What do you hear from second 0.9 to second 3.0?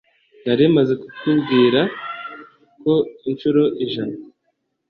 kukubwira ko